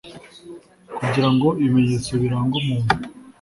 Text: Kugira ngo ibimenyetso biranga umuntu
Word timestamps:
Kugira 0.97 1.29
ngo 1.33 1.47
ibimenyetso 1.61 2.11
biranga 2.21 2.53
umuntu 2.61 2.91